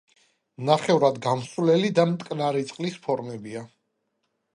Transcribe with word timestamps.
ნახევრად 0.69 1.19
გამსვლელი 1.25 1.91
და 1.99 2.05
მტკნარი 2.13 2.65
წყლის 2.71 2.97
ფორმებია. 3.05 3.63